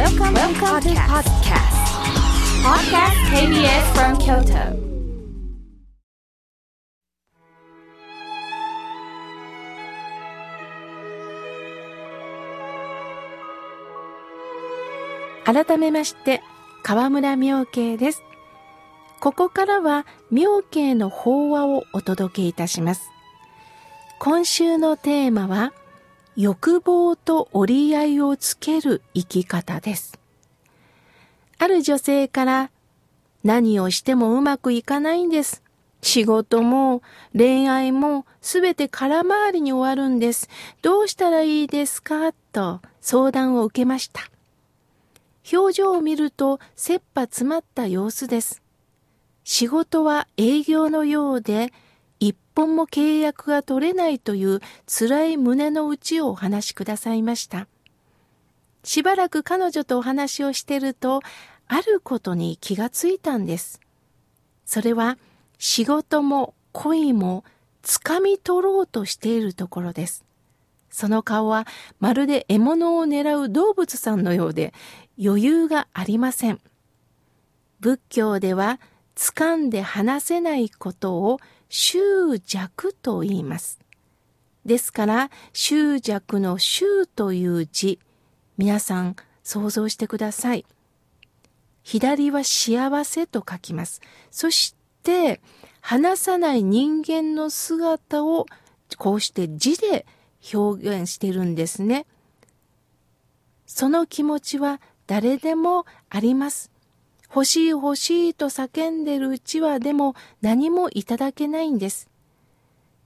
[0.00, 1.76] Welcome, Welcome to podcast.
[2.64, 4.72] Podcast KBS from Kyoto.
[15.44, 16.40] 改めまして
[16.82, 18.22] 河村明慶です
[19.20, 23.10] ここからは明慶の法話をお届けいたします
[24.18, 25.74] 今週のテーマは
[26.40, 30.18] 欲望と折り合いをつける生き方です
[31.58, 32.70] ある女性から
[33.44, 35.62] 何をしてもうまくいかないんです
[36.02, 37.02] 仕事も
[37.36, 40.48] 恋愛もすべて空回りに終わるんです。
[40.80, 42.32] どうしたらいいですか？
[42.52, 44.22] と相談を受けました。
[45.52, 48.62] 表情を見ると切羽詰まった様子です。
[49.44, 51.70] 仕事は営業のようで、
[52.20, 57.66] 一本も契約が取れないという辛い胸の内をお話しくださいました。
[58.84, 61.20] しばらく彼女とお話をしてると、
[61.66, 63.80] あることに気がついたんです。
[64.66, 65.18] それは
[65.58, 67.44] 仕事も恋も
[67.82, 70.24] 掴み取ろうとしているところです。
[70.90, 71.66] その顔は
[72.00, 74.74] まるで獲物を狙う動物さんのようで
[75.22, 76.60] 余裕がありません。
[77.80, 78.80] 仏教では
[79.14, 81.38] 掴んで離せないことを
[81.70, 83.78] 執着と言います。
[84.66, 87.98] ですから執着の執という字、
[88.58, 90.66] 皆さん想像してください。
[91.82, 94.02] 左は幸せと書きます。
[94.30, 95.40] そして
[95.80, 98.46] 離さない人間の姿を
[98.98, 100.04] こうして字で
[100.52, 102.06] 表現してるんですね。
[103.66, 106.70] その気持ちは誰でもあります。
[107.30, 112.08] 欲しい欲しいと叫んでるうちはでも何もいただけないんです。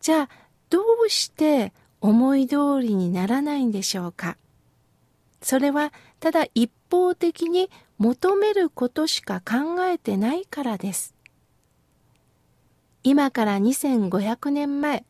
[0.00, 0.28] じゃあ
[0.68, 4.36] どうして思い通りにならないんでしょうか？
[5.42, 11.14] それはただ一方的に求めることしか考えてないからです。
[13.02, 15.04] 今から2500年前、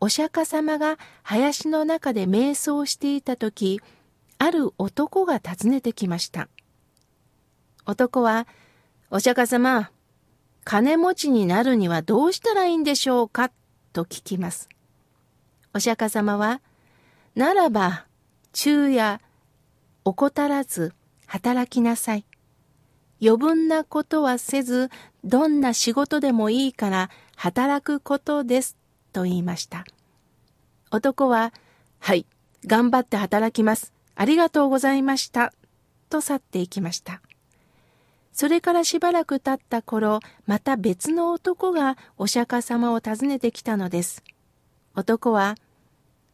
[0.00, 3.80] お釈迦様が林の中で瞑想していた時、
[4.38, 6.48] ある男が訪ねてきました。
[7.86, 8.46] 男は、
[9.10, 9.90] お釈迦様、
[10.64, 13.50] 金持ちになるにはどうしたらいいんでしょうか
[13.92, 14.68] と聞きます。
[15.74, 16.60] お釈迦様は、
[17.34, 18.06] ならば、
[18.54, 19.20] 昼夜、
[20.04, 20.94] 怠らず
[21.26, 22.24] 働きなさい。
[23.20, 24.90] 余分なことはせず、
[25.24, 28.76] どんな仕事でもいいから働くことです、
[29.12, 29.84] と言いました。
[30.90, 31.52] 男は、
[31.98, 32.26] はい、
[32.66, 33.92] 頑張って働きます。
[34.14, 35.52] ありがとうございました。
[36.08, 37.20] と去っていきました。
[38.34, 44.24] それからしばらく経った頃、また別の男がお釈迦様を訪ねてきたのです。
[44.96, 45.54] 男は、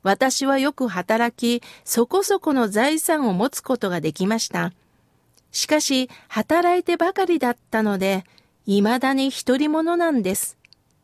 [0.03, 4.73] 私はよく働き、そこそこの財産を持つことができました。
[5.53, 8.25] しかし、働いてばかりだったので、
[8.65, 10.57] 未だに一人者なんです。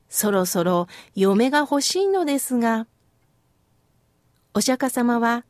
[0.08, 2.86] そろそろ嫁が欲しいのですが。
[4.54, 5.44] お釈迦様は、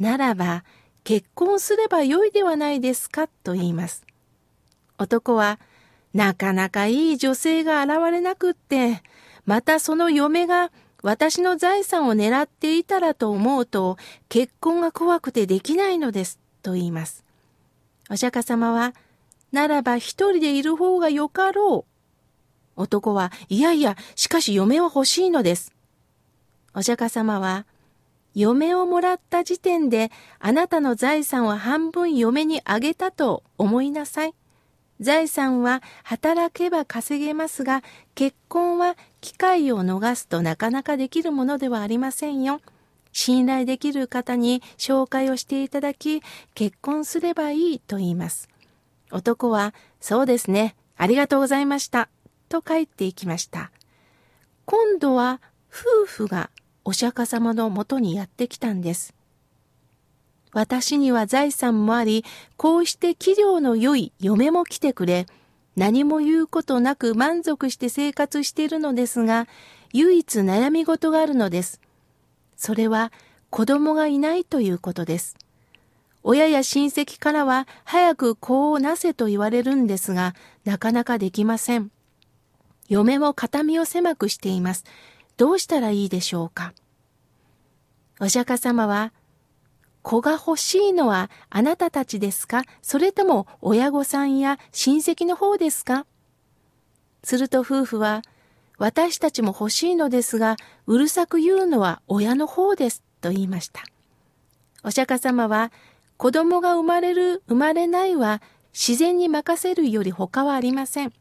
[0.00, 0.64] ならば
[1.02, 4.06] 結婚すればよいではないですかと言います。
[4.98, 5.58] 男は、
[6.12, 9.02] なかなかいい女性が現れなくって、
[9.46, 10.70] またその嫁が
[11.02, 17.24] 私の財産を狙っていたらと思うと、結婚が怖くてできないのです、と言います。
[18.10, 18.94] お釈迦様は、
[19.52, 22.82] ならば一人でいる方がよかろう。
[22.82, 25.72] 男は、いやいや、しかし嫁は欲しいのです。
[26.74, 27.66] お釈迦様は、
[28.34, 34.34] 嫁をもらった時点であなたの財産は半分嫁にあげたと思いなさい。
[35.00, 37.82] 財産は働けば稼げますが、
[38.14, 42.60] 結婚は機会を逃すとなかなかできるものではありませんよ。
[43.12, 46.22] 信頼できる方に紹介をしていただき、
[46.54, 48.48] 結婚すればいいと言います。
[49.10, 52.08] 男は、そうですね、ありがとうございました、
[52.48, 53.70] と帰っていきました。
[54.64, 55.40] 今度は
[55.70, 56.50] 夫婦が
[56.84, 59.14] お釈迦様のもとにやってきたんです。
[60.54, 62.24] 私には財産もあり、
[62.56, 65.26] こうして器量の良い嫁も来てくれ、
[65.76, 69.48] 何も言うことなく満足して生活しているのですが、
[69.92, 71.80] 唯一悩み事があるのです。
[72.56, 73.12] それは
[73.50, 75.36] 子供がいないということです。
[76.22, 80.34] 親や親戚からは早く子をなせと言われるんですが、
[80.64, 81.90] なかなかできません。
[82.88, 84.84] 嫁も形見を狭くしています。
[85.36, 86.72] どうしたらいいでしょうか。
[88.20, 89.12] お釈迦様は、
[90.04, 92.62] 子が欲しいのはあなたたちですか？
[92.82, 96.04] それとも親御さんや親戚の方ですか？
[97.22, 98.20] すると夫婦は、
[98.76, 100.56] 私たちも欲しいのですが、
[100.86, 103.82] うるさく言うのは親の方です、と言いました。
[104.82, 105.72] お釈迦様は、
[106.18, 108.42] 子供が生まれる、生まれないは
[108.74, 111.14] 自然に任せるより他はありません。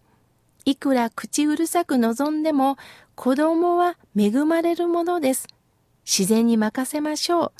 [0.65, 2.77] いくら口うるさく望んでも
[3.15, 5.47] 子供は恵まれるものです。
[6.05, 7.51] 自然に任せましょう。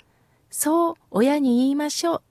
[0.55, 2.21] そう親に言いましょう。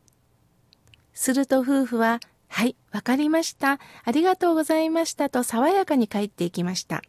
[1.13, 3.81] すると夫婦は、はい、わかりました。
[4.05, 7.03] ありがとうございましたと爽やかに帰っていきました。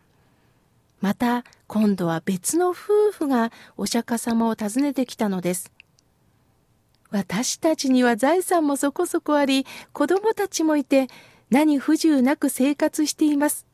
[1.01, 5.71] また、今度は別の夫婦がお釈迦様を訪ねてきたのです。
[7.11, 11.09] 私たちには財産もそこそこあり、子供たちもいて、
[11.51, 13.67] 何不自由なく生活しています。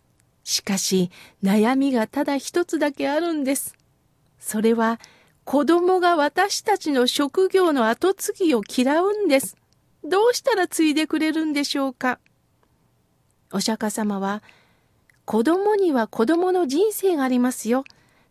[0.43, 1.09] しかし、
[1.41, 3.77] 悩みがただ一つだけあるんです。
[4.39, 4.99] それは、
[5.51, 9.57] 子供が私たちの職業の後継ぎを嫌うんです。
[10.03, 12.19] どうしたら継いでくれるんでしょうか？
[13.51, 14.43] お釈迦様は、
[15.25, 17.83] 子供には子供の人生がありますよ。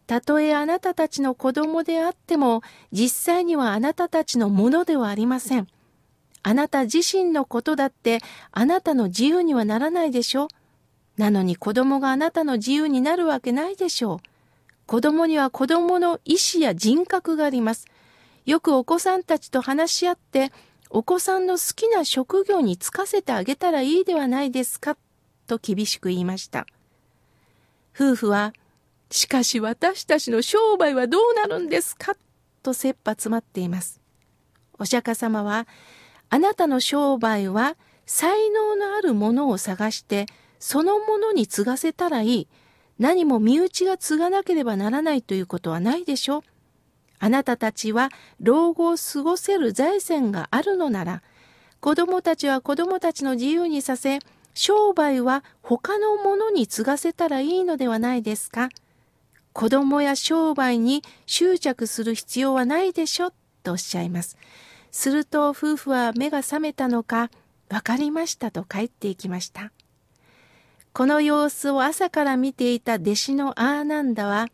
[0.07, 2.63] たとえあなたたちの子供であっても、
[2.93, 5.67] 実際にはあなたたちのものではありません。
[6.45, 8.21] あなた自身のことだって
[8.53, 10.49] あなたの自由にはならないでしょう
[11.17, 14.38] なのに子供があなたの自由になるわけないでしょう。
[14.89, 17.85] 子供には子供の意思や人格があります。
[18.47, 20.51] よくお子さんたちと話し合って、
[20.89, 24.97] お子さんの好きな職業に就かせてあげたらいいではないですか、
[25.47, 26.67] と厳しく言いました。
[27.95, 28.55] 夫婦は、
[29.11, 32.17] しかし私たちの商売はどうなるんですか、
[32.63, 34.01] と切羽詰まっています。
[34.79, 35.69] お釈迦様は、
[36.31, 37.77] あなたの商売は
[38.07, 40.25] 才能のあるものを探して、
[40.59, 42.49] そのものに継がせたらいい。
[42.99, 46.43] 何も身内が継がなければならないということはないでしょう。
[47.21, 48.11] あなたたちは
[48.41, 51.23] 老後を過ごせる財産があるのなら、
[51.81, 54.19] 子供たちは子供たちの自由にさせ、
[54.55, 58.69] 商売は他のものに継がせたらいいのではないですか。
[59.53, 64.37] 子供や商売に執着する必要はないでしょ、とおっしゃいます。
[64.91, 67.31] すると夫婦は目が覚めたのか、
[67.69, 69.73] わかりましたと帰っていきました。
[70.99, 74.49] この様子を朝から見ていた弟子のアーナンダは、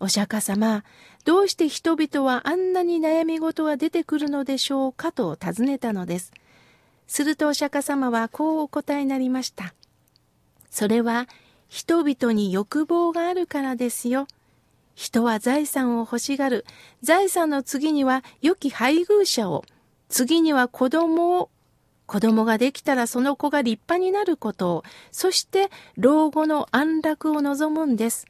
[0.00, 0.82] お釈迦様、
[1.26, 6.32] どうして人々はあんなに悩み事が出てくるのでしょうかと尋ねたのです。
[7.06, 9.74] するとお釈迦様はこうお答えになりました。
[10.70, 11.28] それは
[11.68, 14.26] 人々に欲望があるからですよ。
[14.94, 16.64] 人は財産を欲しがる。
[17.02, 19.66] 財産の次には良き配偶者を。
[20.08, 21.50] 次には子供を
[22.08, 25.68] 子供ができたらその子が立派になることを、そして
[25.98, 28.26] 老後の安楽を望むんです。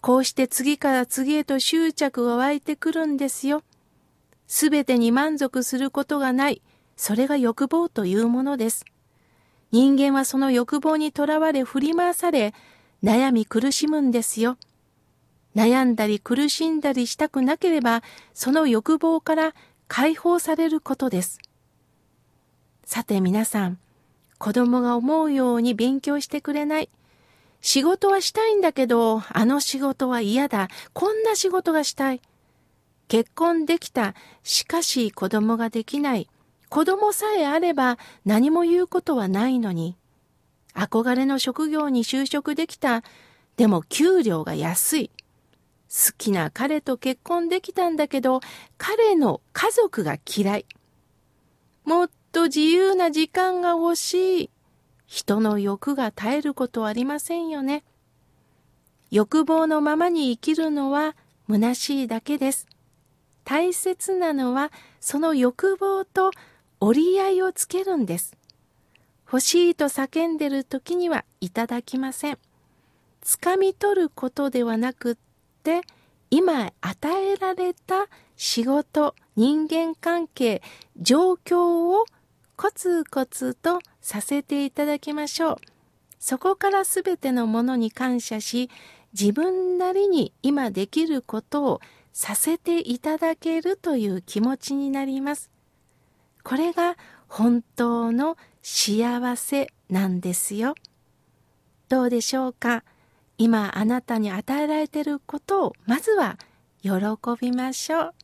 [0.00, 3.64] こうして次から次へと執着が湧いてくるんですよ。
[4.46, 6.62] すべてに満足することがない。
[6.96, 8.84] それが欲望というものです。
[9.72, 12.54] 人間はその欲望にとらわれ振り回され、
[13.02, 14.58] 悩み苦しむんですよ。
[15.56, 19.54] 悩んだり苦しんだりしたくなければ、その欲望から
[19.88, 21.40] 解放されることです。
[22.84, 23.78] さて皆さん、
[24.38, 26.88] 子供が思うように勉強してくれない。
[27.60, 30.68] 仕事はしたいんだけど、あの仕事は嫌だ。
[30.92, 32.20] こんな仕事がしたい。
[33.06, 34.14] 結婚できた。
[34.42, 36.28] しかし子供ができない。
[36.68, 39.96] 子供さえあれば何も言うことはないのに。
[40.74, 43.04] 憧れの職業に就職できた。
[43.56, 45.10] でも給料が安い。
[45.88, 48.40] 好きな彼と結婚できたんだけど、
[48.78, 50.66] 彼の家族が嫌い。
[51.84, 54.50] もっと自由な時間が欲しい。
[55.06, 57.84] 人の欲が絶えることありませんよね。
[59.10, 61.14] 欲望のままに生きるのは
[61.46, 62.66] 虚しいだけです。
[63.44, 66.30] 大切なのはその欲望と
[66.80, 68.34] 折り合いをつけるんです。
[69.26, 72.38] 欲しいと叫んでる時にはいただきません。
[73.22, 75.16] 掴み取ることではなくっ
[75.62, 75.82] て、
[76.30, 80.62] 今与えられた仕事、人間関係、
[80.96, 82.06] 状況を
[82.62, 85.56] コツコツとさせていただきましょう。
[86.20, 88.70] そこからすべてのものに感謝し、
[89.12, 91.80] 自分なりに今できることを
[92.12, 95.50] させていただけるという気持ちになります。
[96.44, 100.76] これが本当の幸せなんですよ。
[101.88, 102.84] どうでしょうか？
[103.38, 106.38] 今あなたに与えられていることをまずは
[106.80, 106.92] 喜
[107.40, 108.14] びましょう。